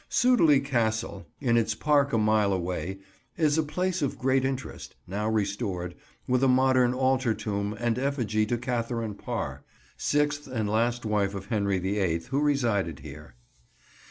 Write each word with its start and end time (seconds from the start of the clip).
Sudeley 0.09 0.59
Castle, 0.59 1.27
in 1.39 1.57
its 1.57 1.75
park 1.75 2.11
a 2.11 2.17
mile 2.17 2.53
away, 2.53 2.97
is 3.37 3.59
a 3.59 3.61
place 3.61 4.01
of 4.01 4.17
great 4.17 4.43
interest, 4.43 4.95
now 5.05 5.29
restored, 5.29 5.93
with 6.27 6.43
a 6.43 6.47
modern 6.47 6.91
altar 6.95 7.35
tomb 7.35 7.75
and 7.79 7.99
effigy 7.99 8.47
to 8.47 8.57
Catherine 8.57 9.13
Parr, 9.13 9.63
sixth 9.97 10.47
and 10.47 10.67
last 10.67 11.05
wife 11.05 11.35
of 11.35 11.45
Henry 11.49 11.77
the 11.77 11.99
Eighth, 11.99 12.29
who 12.29 12.41
resided 12.41 13.01
here. 13.01 13.35